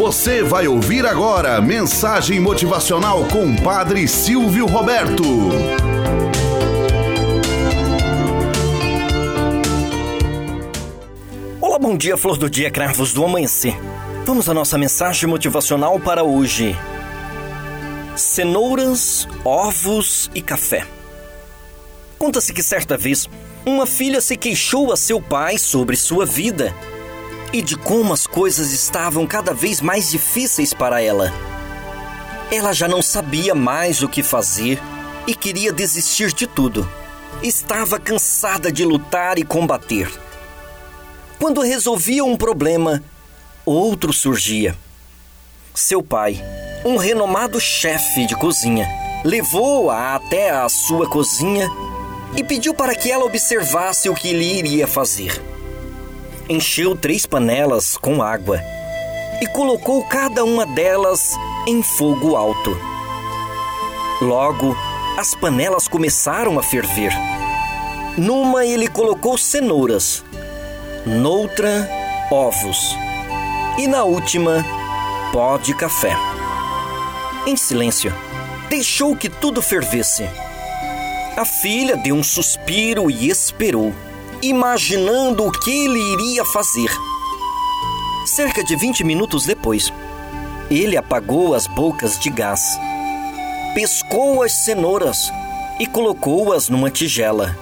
Você 0.00 0.42
vai 0.42 0.66
ouvir 0.66 1.04
agora 1.04 1.60
mensagem 1.60 2.40
motivacional 2.40 3.22
com 3.26 3.54
Padre 3.54 4.08
Silvio 4.08 4.64
Roberto. 4.64 5.22
Olá, 11.60 11.78
bom 11.78 11.98
dia, 11.98 12.16
flor 12.16 12.38
do 12.38 12.48
dia, 12.48 12.70
cravos 12.70 13.12
do 13.12 13.22
amanhecer. 13.22 13.78
Vamos 14.24 14.48
à 14.48 14.54
nossa 14.54 14.78
mensagem 14.78 15.28
motivacional 15.28 16.00
para 16.00 16.24
hoje. 16.24 16.74
Cenouras, 18.16 19.28
ovos 19.44 20.30
e 20.34 20.40
café. 20.40 20.86
Conta-se 22.18 22.54
que 22.54 22.62
certa 22.62 22.96
vez 22.96 23.28
uma 23.66 23.84
filha 23.84 24.22
se 24.22 24.34
queixou 24.34 24.94
a 24.94 24.96
seu 24.96 25.20
pai 25.20 25.58
sobre 25.58 25.94
sua 25.94 26.24
vida 26.24 26.74
e 27.52 27.60
de 27.60 27.76
como 27.76 28.12
as 28.12 28.26
coisas 28.26 28.72
estavam 28.72 29.26
cada 29.26 29.52
vez 29.52 29.80
mais 29.80 30.10
difíceis 30.10 30.72
para 30.72 31.02
ela. 31.02 31.32
Ela 32.50 32.72
já 32.72 32.86
não 32.86 33.02
sabia 33.02 33.54
mais 33.54 34.02
o 34.02 34.08
que 34.08 34.22
fazer 34.22 34.80
e 35.26 35.34
queria 35.34 35.72
desistir 35.72 36.32
de 36.32 36.46
tudo. 36.46 36.88
Estava 37.42 37.98
cansada 37.98 38.70
de 38.70 38.84
lutar 38.84 39.38
e 39.38 39.44
combater. 39.44 40.10
Quando 41.38 41.60
resolvia 41.60 42.24
um 42.24 42.36
problema, 42.36 43.02
outro 43.64 44.12
surgia. 44.12 44.76
Seu 45.74 46.02
pai, 46.02 46.42
um 46.84 46.96
renomado 46.96 47.60
chefe 47.60 48.26
de 48.26 48.34
cozinha, 48.36 48.86
levou-a 49.24 50.16
até 50.16 50.50
a 50.50 50.68
sua 50.68 51.08
cozinha 51.08 51.68
e 52.36 52.44
pediu 52.44 52.74
para 52.74 52.94
que 52.94 53.10
ela 53.10 53.24
observasse 53.24 54.08
o 54.08 54.14
que 54.14 54.28
ele 54.28 54.44
iria 54.44 54.86
fazer 54.86 55.40
encheu 56.50 56.96
três 56.96 57.26
panelas 57.26 57.96
com 57.96 58.20
água 58.20 58.60
e 59.40 59.46
colocou 59.46 60.02
cada 60.02 60.42
uma 60.42 60.66
delas 60.66 61.36
em 61.64 61.80
fogo 61.80 62.34
alto. 62.34 62.76
Logo, 64.20 64.76
as 65.16 65.32
panelas 65.36 65.86
começaram 65.86 66.58
a 66.58 66.62
ferver. 66.62 67.12
Numa 68.18 68.66
ele 68.66 68.88
colocou 68.88 69.38
cenouras, 69.38 70.24
noutra, 71.06 71.88
ovos 72.32 72.96
e 73.78 73.86
na 73.86 74.02
última, 74.02 74.64
pó 75.32 75.56
de 75.56 75.72
café. 75.72 76.16
Em 77.46 77.56
silêncio, 77.56 78.12
deixou 78.68 79.14
que 79.14 79.28
tudo 79.28 79.62
fervesse. 79.62 80.28
A 81.36 81.44
filha 81.44 81.96
deu 81.96 82.16
um 82.16 82.24
suspiro 82.24 83.08
e 83.08 83.28
esperou 83.28 83.94
imaginando 84.42 85.46
o 85.46 85.52
que 85.52 85.70
ele 85.70 85.98
iria 85.98 86.44
fazer. 86.44 86.90
Cerca 88.26 88.62
de 88.62 88.76
20 88.76 89.04
minutos 89.04 89.44
depois, 89.44 89.92
ele 90.70 90.96
apagou 90.96 91.54
as 91.54 91.66
bocas 91.66 92.18
de 92.18 92.30
gás, 92.30 92.78
pescou 93.74 94.42
as 94.42 94.52
cenouras 94.52 95.30
e 95.78 95.86
colocou-as 95.86 96.68
numa 96.68 96.90
tigela. 96.90 97.56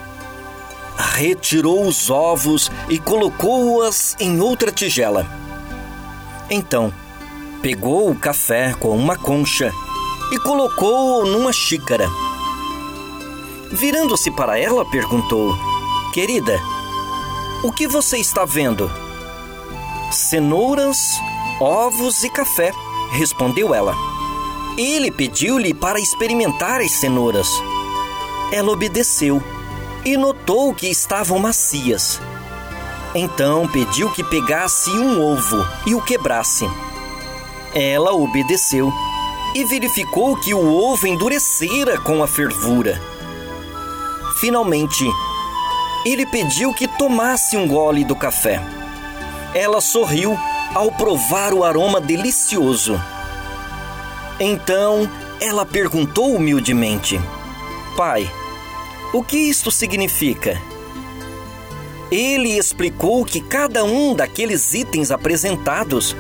Retirou 1.15 1.87
os 1.87 2.11
ovos 2.11 2.71
e 2.89 2.99
colocou-as 2.99 4.17
em 4.19 4.41
outra 4.41 4.73
tigela. 4.73 5.27
Então, 6.51 6.93
pegou 7.63 8.11
o 8.11 8.17
café 8.17 8.75
com 8.75 8.97
uma 8.97 9.17
concha 9.17 9.73
e 10.33 10.39
colocou-o 10.41 11.25
numa 11.25 11.53
xícara. 11.53 12.09
Virando-se 13.71 14.31
para 14.31 14.59
ela, 14.59 14.85
perguntou: 14.91 15.57
Querida, 16.13 16.59
o 17.63 17.71
que 17.71 17.87
você 17.87 18.17
está 18.19 18.45
vendo? 18.45 18.91
Cenouras, 20.11 20.99
ovos 21.61 22.25
e 22.25 22.31
café, 22.31 22.73
respondeu 23.11 23.75
ela. 23.75 23.95
Ele 24.79 25.11
pediu-lhe 25.11 25.75
para 25.75 26.01
experimentar 26.01 26.81
as 26.81 26.93
cenouras. 26.93 27.49
Ela 28.51 28.73
obedeceu 28.73 29.43
e 30.05 30.17
notou 30.17 30.75
que 30.75 30.89
estavam 30.89 31.39
macias. 31.39 32.21
Então 33.15 33.69
pediu 33.69 34.11
que 34.13 34.25
pegasse 34.25 34.91
um 34.91 35.21
ovo 35.21 35.67
e 35.87 35.95
o 35.95 36.01
quebrasse. 36.01 36.69
Ela 37.75 38.13
obedeceu 38.13 38.91
e 39.55 39.65
verificou 39.65 40.37
que 40.37 40.55
o 40.55 40.75
ovo 40.75 41.07
endurecera 41.07 42.01
com 42.01 42.23
a 42.23 42.27
fervura. 42.27 43.01
Finalmente, 44.41 45.05
ele 46.11 46.25
pediu 46.27 46.73
que 46.73 46.87
tomasse 46.87 47.57
um 47.57 47.67
gole 47.67 48.05
do 48.05 48.17
café. 48.17 48.61
Ela 49.55 49.81
sorriu 49.81 50.39
ao 50.75 50.91
provar 50.93 51.53
o 51.53 51.65
aroma 51.65 52.01
delicioso. 52.01 53.01
Então 54.41 55.09
ela 55.41 55.67
perguntou 55.67 56.35
humildemente: 56.35 57.21
Pai, 57.97 58.31
o 59.13 59.23
que 59.23 59.37
isto 59.37 59.71
significa? 59.71 60.61
Ele 62.11 62.57
explicou 62.57 63.25
que 63.25 63.41
cada 63.41 63.85
um 63.85 64.15
daqueles 64.15 64.73
itens 64.73 65.11
apresentados 65.11 66.17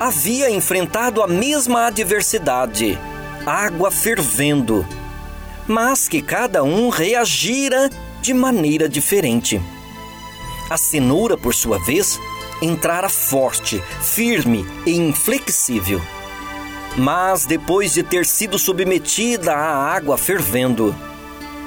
havia 0.00 0.50
enfrentado 0.50 1.22
a 1.22 1.26
mesma 1.26 1.86
adversidade, 1.86 2.98
água 3.44 3.90
fervendo, 3.90 4.86
mas 5.66 6.08
que 6.08 6.22
cada 6.22 6.62
um 6.62 6.88
reagira 6.88 7.90
de 8.20 8.34
maneira 8.34 8.88
diferente. 8.88 9.60
A 10.70 10.76
cenoura, 10.76 11.36
por 11.36 11.54
sua 11.54 11.78
vez, 11.78 12.20
entrara 12.60 13.08
forte, 13.08 13.82
firme 14.02 14.66
e 14.84 14.92
inflexível. 14.92 16.00
Mas 16.96 17.46
depois 17.46 17.94
de 17.94 18.02
ter 18.02 18.26
sido 18.26 18.58
submetida 18.58 19.54
à 19.54 19.94
água 19.94 20.18
fervendo, 20.18 20.94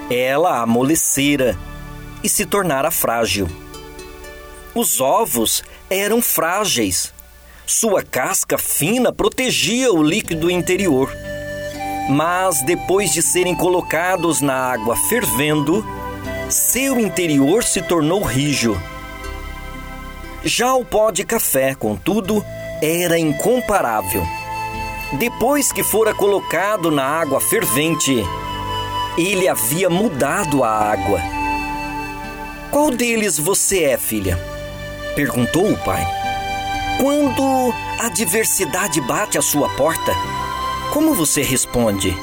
ela 0.09 0.61
amolecera 0.61 1.57
e 2.23 2.29
se 2.29 2.45
tornara 2.45 2.91
frágil. 2.91 3.47
Os 4.75 4.99
ovos 5.01 5.63
eram 5.89 6.21
frágeis. 6.21 7.13
Sua 7.65 8.03
casca 8.03 8.57
fina 8.57 9.13
protegia 9.13 9.91
o 9.93 10.03
líquido 10.03 10.51
interior. 10.51 11.09
Mas 12.09 12.61
depois 12.65 13.13
de 13.13 13.21
serem 13.21 13.55
colocados 13.55 14.41
na 14.41 14.53
água 14.53 14.95
fervendo, 15.07 15.85
seu 16.51 16.99
interior 16.99 17.63
se 17.63 17.81
tornou 17.81 18.21
rijo. 18.21 18.79
Já 20.43 20.73
o 20.73 20.83
pó 20.83 21.11
de 21.11 21.23
café, 21.23 21.73
contudo, 21.75 22.43
era 22.81 23.17
incomparável. 23.17 24.25
Depois 25.13 25.71
que 25.71 25.83
fora 25.83 26.13
colocado 26.13 26.91
na 26.91 27.03
água 27.03 27.39
fervente, 27.39 28.23
ele 29.17 29.47
havia 29.47 29.89
mudado 29.89 30.63
a 30.63 30.69
água. 30.69 31.19
Qual 32.69 32.91
deles 32.91 33.37
você 33.37 33.83
é, 33.83 33.97
filha? 33.97 34.39
perguntou 35.15 35.69
o 35.69 35.77
pai. 35.77 36.05
Quando 36.99 37.73
a 37.99 38.05
adversidade 38.05 39.01
bate 39.01 39.37
à 39.37 39.41
sua 39.41 39.67
porta, 39.69 40.13
como 40.93 41.13
você 41.13 41.41
responde? 41.41 42.15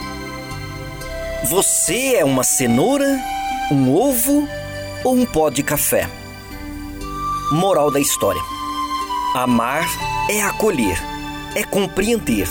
Você 1.45 2.17
é 2.17 2.25
uma 2.25 2.43
cenoura 2.43 3.19
um 3.71 3.95
ovo 3.95 4.49
ou 5.05 5.15
um 5.15 5.27
pó 5.27 5.51
de 5.51 5.63
café? 5.63 6.09
Moral 7.53 7.91
da 7.91 8.01
história: 8.01 8.41
Amar 9.35 9.87
é 10.31 10.41
acolher, 10.43 10.99
é 11.55 11.63
compreender, 11.65 12.49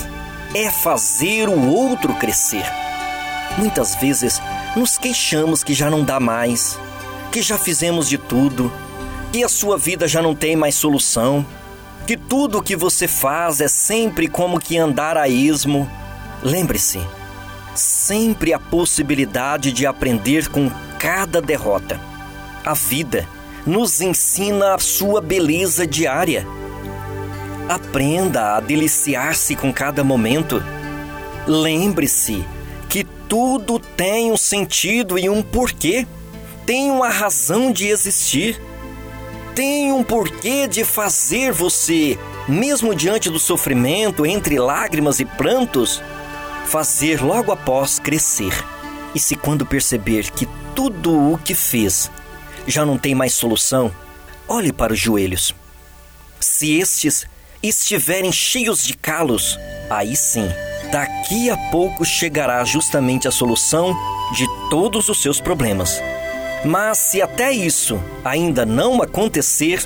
é 0.54 0.70
fazer 0.70 1.50
o 1.50 1.68
outro 1.70 2.14
crescer. 2.16 2.66
Muitas 3.58 3.96
vezes 3.96 4.40
nos 4.76 4.98
queixamos 4.98 5.64
que 5.64 5.74
já 5.74 5.90
não 5.90 6.04
dá 6.04 6.20
mais, 6.20 6.80
que 7.32 7.42
já 7.42 7.58
fizemos 7.58 8.08
de 8.08 8.18
tudo, 8.18 8.72
que 9.32 9.44
a 9.44 9.50
sua 9.50 9.78
vida 9.78 10.08
já 10.08 10.22
não 10.22 10.36
tem 10.36 10.56
mais 10.56 10.76
solução, 10.76 11.46
que 12.06 12.16
tudo 12.16 12.60
o 12.60 12.64
que 12.64 12.76
você 12.76 13.08
faz 13.08 13.60
é 13.60 13.68
sempre 13.68 14.28
como 14.28 14.60
que 14.60 14.78
andar 14.78 15.18
a 15.18 15.28
esmo. 15.28 15.90
Lembre-se, 16.44 17.02
sempre 17.74 18.54
a 18.54 18.60
possibilidade 18.60 19.72
de 19.72 19.86
aprender 19.86 20.48
com 20.50 20.72
cada 21.00 21.42
derrota. 21.42 22.00
A 22.66 22.74
vida 22.74 23.28
nos 23.66 24.02
ensina 24.02 24.76
a 24.76 24.80
sua 24.80 25.22
beleza 25.22 25.86
diária. 25.86 26.46
Aprenda 27.70 28.56
a 28.56 28.60
deliciar-se 28.60 29.56
com 29.56 29.74
cada 29.74 30.04
momento. 30.04 30.64
Lembre-se 31.46 32.46
que 32.90 33.04
tudo 33.28 33.78
tem 33.80 34.32
um 34.32 34.38
sentido 34.38 35.20
e 35.20 35.30
um 35.30 35.42
porquê, 35.42 36.08
tem 36.66 36.90
uma 36.90 37.10
razão 37.10 37.72
de 37.72 37.88
existir, 37.88 38.62
tem 39.54 39.92
um 39.92 40.04
porquê 40.04 40.68
de 40.68 40.84
fazer 40.84 41.52
você, 41.52 42.18
mesmo 42.48 42.94
diante 42.96 43.30
do 43.30 43.40
sofrimento, 43.40 44.26
entre 44.26 44.60
lágrimas 44.60 45.20
e 45.20 45.26
prantos, 45.26 46.02
fazer 46.66 47.22
logo 47.22 47.52
após 47.52 48.00
crescer. 48.00 48.54
E 49.18 49.19
se 49.19 49.36
quando 49.36 49.66
perceber 49.66 50.30
que 50.30 50.48
tudo 50.75 51.34
o 51.34 51.40
que 51.40 51.56
fez 51.56 52.12
já 52.68 52.86
não 52.86 53.00
tem 53.00 53.16
mais 53.16 53.34
solução, 53.34 53.92
olhe 54.48 54.72
para 54.72 54.94
os 54.94 55.00
joelhos. 55.00 55.56
Se 56.40 56.78
estes 56.80 57.25
estiverem 57.64 58.31
cheios 58.31 58.86
de 58.86 58.94
calos, 58.96 59.58
aí 59.90 60.16
sim, 60.16 60.48
daqui 60.92 61.50
a 61.50 61.58
pouco 61.72 62.06
chegará 62.06 62.64
justamente 62.64 63.28
a 63.28 63.31
solução 63.31 63.98
de 64.36 64.46
todos 64.69 65.10
os 65.10 65.20
seus 65.20 65.42
problemas. 65.42 66.00
Mas 66.63 67.00
se 67.00 67.20
até 67.20 67.52
isso 67.52 68.00
ainda 68.24 68.68
não 68.68 69.02
acontecer, 69.02 69.84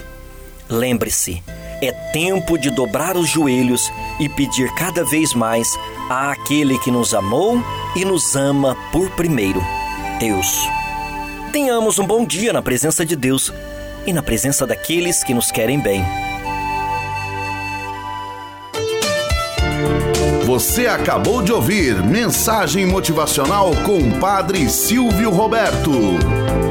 lembre-se, 0.68 1.42
é 1.82 1.94
tempo 2.12 2.58
de 2.58 2.70
dobrar 2.70 3.16
os 3.16 3.30
joelhos 3.30 3.90
e 4.20 4.28
pedir 4.28 4.70
cada 4.76 5.06
vez 5.06 5.34
mais 5.34 5.70
àquele 6.10 6.78
que 6.80 6.92
nos 6.92 7.14
amou 7.14 7.64
e 7.96 8.06
nos 8.06 8.36
ama 8.36 8.76
por 8.92 9.10
primeiro, 9.12 9.62
Deus. 10.20 10.68
Tenhamos 11.52 12.00
um 12.00 12.06
bom 12.06 12.26
dia 12.26 12.54
na 12.54 12.62
presença 12.62 13.06
de 13.06 13.16
Deus 13.16 13.52
e 14.06 14.14
na 14.14 14.24
presença 14.24 14.66
daqueles 14.66 15.24
que 15.24 15.34
nos 15.34 15.52
querem 15.52 15.80
bem. 15.80 16.04
Você 20.46 20.88
acabou 20.88 21.42
de 21.42 21.52
ouvir 21.52 22.04
Mensagem 22.04 22.86
Motivacional 22.86 23.72
com 23.86 23.98
o 23.98 24.20
Padre 24.20 24.70
Silvio 24.70 25.30
Roberto. 25.30 26.71